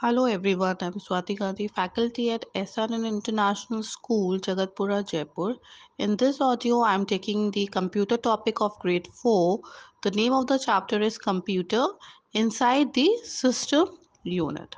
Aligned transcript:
Hello 0.00 0.26
everyone, 0.26 0.76
I'm 0.80 0.92
Swati 0.92 1.36
Gandhi, 1.36 1.66
faculty 1.66 2.30
at 2.30 2.44
SRN 2.54 3.04
International 3.04 3.82
School, 3.82 4.38
Jagatpura, 4.38 5.04
Jaipur. 5.04 5.56
In 5.98 6.14
this 6.16 6.40
audio, 6.40 6.84
I'm 6.84 7.04
taking 7.04 7.50
the 7.50 7.66
computer 7.66 8.16
topic 8.16 8.60
of 8.60 8.78
grade 8.78 9.08
4. 9.12 9.58
The 10.04 10.12
name 10.12 10.32
of 10.34 10.46
the 10.46 10.56
chapter 10.56 11.00
is 11.00 11.18
Computer 11.18 11.84
Inside 12.32 12.94
the 12.94 13.10
System 13.24 13.88
Unit. 14.22 14.76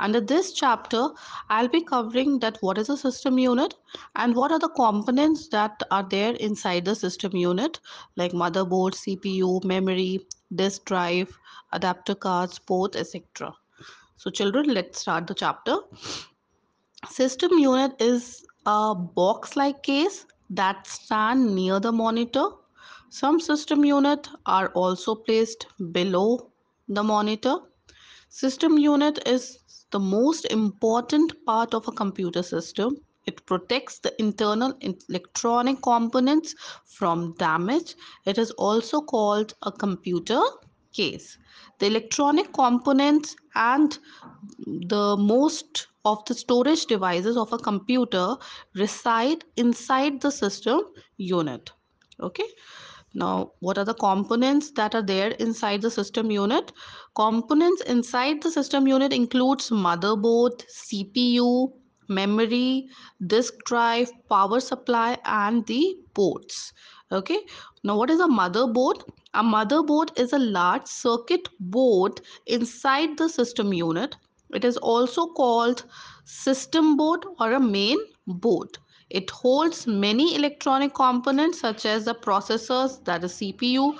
Under 0.00 0.20
this 0.20 0.54
chapter, 0.54 1.10
I'll 1.48 1.68
be 1.68 1.84
covering 1.84 2.40
that 2.40 2.58
what 2.62 2.78
is 2.78 2.88
a 2.88 2.96
system 2.96 3.38
unit 3.38 3.74
and 4.16 4.34
what 4.34 4.50
are 4.50 4.58
the 4.58 4.70
components 4.70 5.46
that 5.50 5.84
are 5.92 6.02
there 6.02 6.34
inside 6.34 6.84
the 6.84 6.96
system 6.96 7.36
unit 7.36 7.78
like 8.16 8.32
motherboard, 8.32 8.94
CPU, 9.04 9.62
memory, 9.62 10.26
disk 10.52 10.84
drive, 10.84 11.38
adapter 11.70 12.16
cards, 12.16 12.58
ports, 12.58 12.96
etc. 12.96 13.54
So 14.20 14.30
children, 14.30 14.74
let's 14.74 15.00
start 15.00 15.26
the 15.26 15.32
chapter. 15.32 15.76
System 17.08 17.52
unit 17.52 17.92
is 18.02 18.44
a 18.66 18.94
box-like 18.94 19.82
case 19.82 20.26
that 20.50 20.86
stand 20.86 21.54
near 21.54 21.80
the 21.80 21.90
monitor. 21.90 22.44
Some 23.08 23.40
system 23.40 23.82
unit 23.82 24.28
are 24.44 24.68
also 24.74 25.14
placed 25.14 25.68
below 25.92 26.50
the 26.86 27.02
monitor. 27.02 27.60
System 28.28 28.76
unit 28.76 29.26
is 29.26 29.60
the 29.90 29.98
most 29.98 30.44
important 30.50 31.32
part 31.46 31.72
of 31.72 31.88
a 31.88 31.92
computer 31.92 32.42
system. 32.42 32.98
It 33.24 33.46
protects 33.46 34.00
the 34.00 34.12
internal 34.20 34.74
electronic 34.82 35.80
components 35.80 36.54
from 36.84 37.32
damage. 37.38 37.94
It 38.26 38.36
is 38.36 38.50
also 38.50 39.00
called 39.00 39.54
a 39.62 39.72
computer 39.72 40.42
case. 40.92 41.38
The 41.78 41.86
electronic 41.86 42.52
components 42.52 43.36
and 43.54 43.98
the 44.66 45.16
most 45.18 45.88
of 46.04 46.24
the 46.24 46.34
storage 46.34 46.86
devices 46.86 47.36
of 47.36 47.52
a 47.52 47.58
computer 47.58 48.36
reside 48.74 49.44
inside 49.56 50.20
the 50.20 50.30
system 50.30 50.80
unit. 51.16 51.70
Okay. 52.20 52.46
Now, 53.12 53.52
what 53.58 53.76
are 53.76 53.84
the 53.84 53.94
components 53.94 54.70
that 54.72 54.94
are 54.94 55.02
there 55.02 55.32
inside 55.32 55.82
the 55.82 55.90
system 55.90 56.30
unit? 56.30 56.72
Components 57.16 57.82
inside 57.82 58.40
the 58.40 58.50
system 58.50 58.86
unit 58.86 59.12
includes 59.12 59.70
motherboard, 59.70 60.64
CPU, 60.68 61.72
memory, 62.08 62.88
disk 63.26 63.54
drive, 63.64 64.10
power 64.28 64.60
supply 64.60 65.18
and 65.24 65.66
the 65.66 65.96
ports. 66.14 66.72
Okay. 67.10 67.40
Now, 67.82 67.96
what 67.96 68.10
is 68.10 68.20
a 68.20 68.28
motherboard? 68.28 69.02
A 69.32 69.44
motherboard 69.44 70.18
is 70.18 70.32
a 70.32 70.38
large 70.38 70.86
circuit 70.86 71.48
board 71.60 72.20
inside 72.46 73.16
the 73.16 73.28
system 73.28 73.72
unit. 73.72 74.16
It 74.52 74.64
is 74.64 74.76
also 74.76 75.28
called 75.28 75.84
system 76.24 76.96
board 76.96 77.24
or 77.38 77.52
a 77.52 77.60
main 77.60 77.98
board. 78.26 78.78
It 79.08 79.30
holds 79.30 79.86
many 79.86 80.34
electronic 80.34 80.94
components 80.94 81.60
such 81.60 81.86
as 81.86 82.04
the 82.04 82.14
processors, 82.14 83.04
that 83.04 83.22
is 83.22 83.34
CPU, 83.34 83.96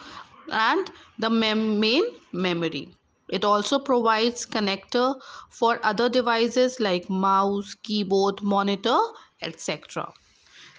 and 0.51 0.91
the 1.21 1.31
mem 1.31 1.79
main 1.79 2.03
memory. 2.33 2.89
It 3.29 3.45
also 3.45 3.79
provides 3.79 4.45
connector 4.45 5.21
for 5.49 5.79
other 5.85 6.09
devices 6.09 6.81
like 6.81 7.09
mouse, 7.09 7.75
keyboard, 7.75 8.43
monitor, 8.43 8.99
etc. 9.43 10.13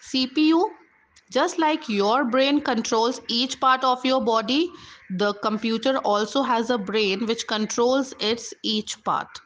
CPU 0.02 0.70
just 1.32 1.58
like 1.58 1.88
your 1.90 2.26
brain 2.26 2.62
controls 2.62 3.22
each 3.30 3.60
part 3.60 3.84
of 3.84 4.06
your 4.06 4.22
body, 4.22 4.70
the 5.10 5.34
computer 5.36 5.98
also 6.00 6.42
has 6.44 6.70
a 6.70 6.78
brain 6.78 7.26
which 7.26 7.48
controls 7.48 8.14
its 8.20 8.54
each 8.64 9.02
part. 9.04 9.40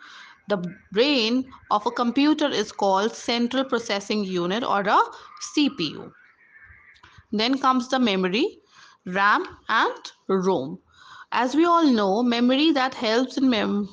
The 0.50 0.58
brain 0.92 1.52
of 1.72 1.86
a 1.86 1.92
computer 1.92 2.47
is 2.47 2.72
called 2.72 3.14
central 3.16 3.64
processing 3.66 4.23
unit 4.23 4.64
or 4.64 4.81
a 4.81 5.00
CPU. 5.55 6.11
Then 7.32 7.58
comes 7.59 7.88
the 7.89 7.99
memory, 7.99 8.59
RAM 9.05 9.45
and 9.70 10.11
ROM. 10.27 10.80
As 11.32 11.55
we 11.55 11.65
all 11.65 11.86
know, 11.86 12.23
memory 12.23 12.71
that 12.71 12.93
helps 12.95 13.38
in 13.38 13.49
mem 13.49 13.89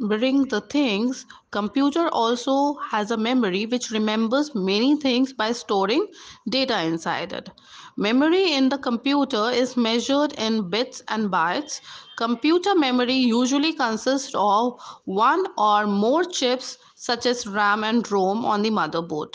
remembering 0.00 0.44
the 0.48 0.60
things, 0.60 1.24
computer 1.50 2.08
also 2.08 2.74
has 2.74 3.10
a 3.10 3.16
memory 3.16 3.64
which 3.66 3.90
remembers 3.90 4.54
many 4.54 4.96
things 4.96 5.32
by 5.32 5.52
storing 5.52 6.06
data 6.50 6.82
inside 6.82 7.32
it. 7.32 7.48
Memory 7.96 8.54
in 8.54 8.68
the 8.68 8.78
computer 8.78 9.50
is 9.50 9.76
measured 9.76 10.32
in 10.32 10.68
bits 10.68 11.02
and 11.08 11.30
bytes. 11.30 11.80
Computer 12.16 12.74
memory 12.74 13.14
usually 13.14 13.72
consists 13.72 14.34
of 14.34 14.80
one 15.04 15.46
or 15.56 15.86
more 15.86 16.24
chips 16.24 16.76
such 16.96 17.24
as 17.26 17.46
RAM 17.46 17.84
and 17.84 18.10
ROM 18.10 18.44
on 18.44 18.62
the 18.62 18.70
motherboard. 18.70 19.34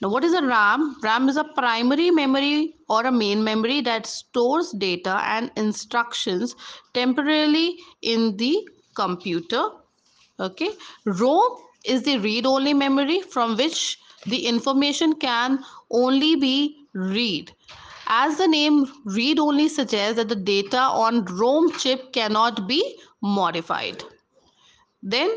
Now, 0.00 0.08
what 0.08 0.24
is 0.24 0.32
a 0.32 0.42
RAM? 0.44 0.96
RAM 1.02 1.28
is 1.28 1.36
a 1.36 1.44
primary 1.44 2.10
memory 2.10 2.76
or 2.88 3.04
a 3.06 3.12
main 3.12 3.44
memory 3.44 3.82
that 3.82 4.06
stores 4.06 4.72
data 4.72 5.20
and 5.26 5.52
instructions 5.56 6.56
temporarily 6.92 7.78
in 8.00 8.36
the 8.36 8.66
computer 8.94 9.62
okay. 10.42 10.70
Rom 11.04 11.56
is 11.84 12.02
the 12.02 12.18
read-only 12.18 12.74
memory 12.74 13.20
from 13.22 13.56
which 13.56 13.98
the 14.26 14.46
information 14.46 15.14
can 15.14 15.64
only 15.90 16.36
be 16.36 16.86
read. 16.92 17.52
As 18.06 18.36
the 18.38 18.46
name 18.46 18.86
read-only 19.04 19.68
suggests 19.68 20.16
that 20.16 20.28
the 20.28 20.36
data 20.36 20.80
on 20.80 21.24
rom 21.24 21.72
chip 21.78 22.12
cannot 22.12 22.68
be 22.68 22.98
modified. 23.22 24.04
Then 25.02 25.30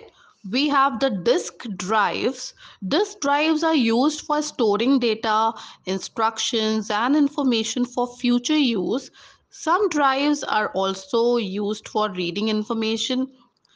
we 0.52 0.68
have 0.70 1.00
the 1.00 1.10
disk 1.10 1.66
drives. 1.76 2.54
Disk 2.88 3.20
drives 3.20 3.64
are 3.64 3.76
used 3.76 4.22
for 4.22 4.42
storing 4.42 5.00
data 5.00 5.54
instructions 5.86 6.92
and 6.92 7.16
information 7.16 7.86
for 7.86 8.08
future 8.18 8.58
use. 8.58 9.10
Some 9.50 9.90
drives 9.90 10.44
are 10.44 10.70
also 10.74 11.38
used 11.38 11.88
for 11.88 12.12
reading 12.12 12.50
information 12.50 13.32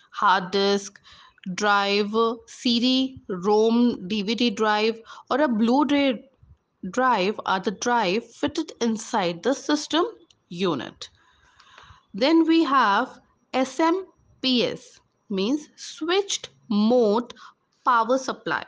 hard 0.09 0.52
disk 0.52 1.00
drive, 1.56 2.14
CD, 2.47 3.22
ROM, 3.30 4.08
DVD 4.08 4.56
drive, 4.56 5.02
or 5.30 5.42
a 5.42 5.47
Blu-ray 5.47 6.30
drive 6.92 7.40
are 7.46 7.59
the 7.59 7.72
drive 7.72 8.30
fitted 8.30 8.72
inside 8.81 9.44
the 9.44 9.53
system 9.53 10.06
unit. 10.50 11.09
Then 12.14 12.46
we 12.47 12.64
have 12.64 13.20
SMPS 13.53 15.00
means 15.30 15.70
switched 15.75 16.50
mode 16.70 17.34
power 17.86 18.18
supply. 18.18 18.66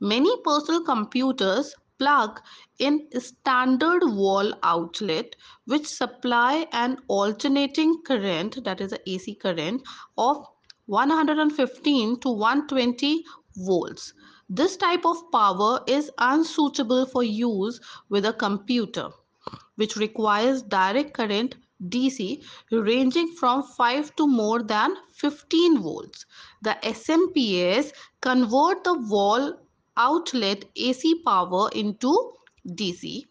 Many 0.00 0.34
personal 0.42 0.82
computers 0.82 1.74
plug 1.98 2.40
in 2.78 3.06
standard 3.20 4.02
wall 4.04 4.52
outlet 4.62 5.36
which 5.66 5.86
supply 5.86 6.66
an 6.72 6.96
alternating 7.08 8.02
current 8.06 8.64
that 8.64 8.80
is 8.80 8.92
a 8.92 9.10
AC 9.10 9.34
current 9.34 9.82
of 10.16 10.46
115 10.90 12.18
to 12.18 12.30
120 12.30 13.24
volts. 13.58 14.12
This 14.48 14.76
type 14.76 15.06
of 15.06 15.30
power 15.30 15.84
is 15.86 16.10
unsuitable 16.18 17.06
for 17.06 17.22
use 17.22 17.80
with 18.08 18.26
a 18.26 18.32
computer 18.32 19.10
which 19.76 19.94
requires 19.94 20.62
direct 20.62 21.14
current 21.14 21.54
DC 21.88 22.42
ranging 22.72 23.32
from 23.36 23.62
5 23.62 24.16
to 24.16 24.26
more 24.26 24.64
than 24.64 24.96
15 25.12 25.80
volts. 25.80 26.26
The 26.62 26.76
SMPS 26.82 27.92
convert 28.20 28.82
the 28.82 28.94
wall 28.94 29.60
outlet 29.96 30.64
AC 30.74 31.22
power 31.24 31.70
into 31.72 32.32
DC. 32.66 33.26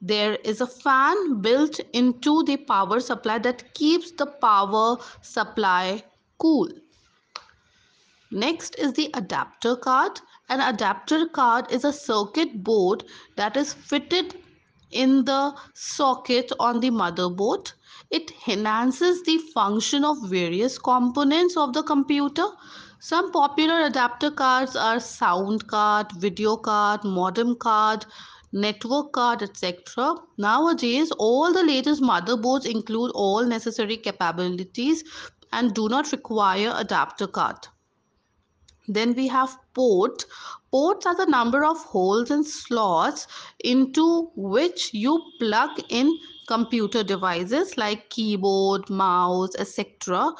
There 0.00 0.36
is 0.36 0.62
a 0.62 0.66
fan 0.66 1.42
built 1.42 1.80
into 1.92 2.42
the 2.44 2.56
power 2.56 2.98
supply 2.98 3.38
that 3.40 3.74
keeps 3.74 4.10
the 4.12 4.26
power 4.26 4.96
supply 5.20 6.02
cool. 6.42 6.68
Next 8.32 8.74
is 8.76 8.94
the 8.94 9.10
adapter 9.14 9.76
card. 9.76 10.20
An 10.48 10.60
adapter 10.60 11.28
card 11.28 11.70
is 11.70 11.84
a 11.84 11.92
circuit 11.92 12.64
board 12.64 13.04
that 13.36 13.56
is 13.56 13.72
fitted 13.72 14.34
in 14.90 15.24
the 15.24 15.54
socket 15.74 16.50
on 16.58 16.80
the 16.80 16.90
motherboard. 16.90 17.72
It 18.10 18.32
enhances 18.48 19.22
the 19.22 19.38
function 19.54 20.04
of 20.04 20.28
various 20.28 20.78
components 20.78 21.56
of 21.56 21.74
the 21.74 21.82
computer. 21.82 22.46
Some 23.00 23.30
popular 23.32 23.84
adapter 23.86 24.30
cards 24.30 24.74
are 24.76 25.00
sound 25.00 25.66
card, 25.68 26.12
video 26.12 26.56
card, 26.56 27.04
modem 27.04 27.56
card, 27.56 28.04
network 28.52 29.12
card, 29.12 29.42
etc. 29.42 30.14
Nowadays, 30.38 31.12
all 31.18 31.52
the 31.52 31.62
latest 31.62 32.02
motherboards 32.02 32.66
include 32.66 33.12
all 33.14 33.44
necessary 33.44 33.96
capabilities 33.96 35.04
and 35.52 35.74
do 35.74 35.88
not 35.88 36.12
require 36.12 36.72
adapter 36.76 37.26
card. 37.26 37.68
Then 38.88 39.14
we 39.14 39.28
have 39.28 39.56
port. 39.74 40.24
Ports 40.70 41.06
are 41.06 41.14
the 41.14 41.26
number 41.26 41.64
of 41.64 41.78
holes 41.84 42.30
and 42.30 42.44
slots 42.44 43.28
into 43.62 44.30
which 44.34 44.92
you 44.92 45.22
plug 45.38 45.70
in 45.88 46.18
computer 46.48 47.04
devices 47.04 47.76
like 47.76 48.10
keyboard, 48.10 48.90
mouse, 48.90 49.54
etc. 49.56 50.32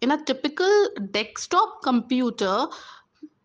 in 0.00 0.10
a 0.10 0.24
typical 0.24 0.88
desktop 1.10 1.82
computer, 1.82 2.66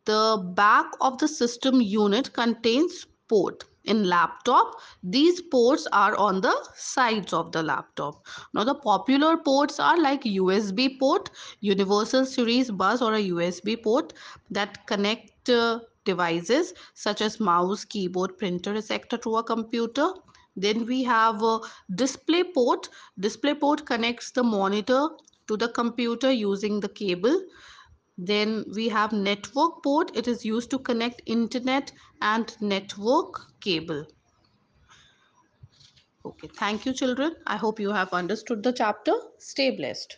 the 0.06 0.52
back 0.56 0.92
of 1.02 1.18
the 1.18 1.28
system 1.28 1.82
unit 1.82 2.34
contains 2.34 3.06
port. 3.28 3.64
In 3.86 4.04
laptop, 4.10 4.76
these 5.04 5.42
ports 5.42 5.88
are 5.92 6.16
on 6.16 6.42
the 6.42 6.56
sides 6.76 7.34
of 7.34 7.52
the 7.52 7.62
laptop. 7.62 8.26
Now 8.54 8.64
the 8.64 8.74
popular 8.74 9.38
ports 9.38 9.80
are 9.80 10.00
like 10.00 10.24
USB 10.24 11.00
port, 11.00 11.30
universal 11.60 12.26
series 12.26 12.72
bus 12.72 13.02
or 13.02 13.14
a 13.14 13.30
USB 13.30 13.82
port 13.82 14.14
that 14.50 14.88
connect 14.88 15.50
uh, 15.50 15.80
devices 16.04 16.74
such 16.94 17.22
as 17.22 17.40
mouse, 17.40 17.86
keyboard, 17.86 18.38
printer, 18.38 18.76
etc. 18.76 19.20
to 19.20 19.38
a 19.38 19.44
computer. 19.44 20.10
Then 20.56 20.86
we 20.86 21.04
have 21.04 21.44
a 21.44 21.60
display 21.94 22.44
port. 22.44 22.90
Display 23.20 23.54
port 23.54 23.86
connects 23.86 24.32
the 24.32 24.44
monitor 24.44 25.10
to 25.48 25.58
the 25.58 25.70
computer 25.70 26.32
using 26.32 26.80
the 26.80 26.90
cable. 26.90 27.40
Then 28.18 28.66
we 28.74 28.90
have 28.90 29.12
network 29.14 29.84
port. 29.84 30.16
It 30.16 30.28
is 30.28 30.46
used 30.46 30.70
to 30.72 30.80
connect 30.80 31.22
internet 31.26 31.92
and 32.22 32.56
network 32.62 33.60
cable. 33.62 34.06
Okay, 36.26 36.50
thank 36.58 36.86
you 36.86 36.94
children. 36.94 37.36
I 37.48 37.58
hope 37.58 37.80
you 37.80 37.92
have 37.92 38.14
understood 38.14 38.64
the 38.64 38.74
chapter. 38.74 39.14
Stay 39.40 39.76
blessed. 39.76 40.18